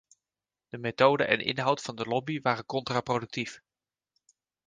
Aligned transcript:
De 0.69 0.77
methoden 0.77 1.27
en 1.27 1.39
inhoud 1.39 1.81
van 1.81 1.95
de 1.95 2.05
lobby 2.07 2.41
waren 2.41 2.65
contraproductief. 2.65 3.61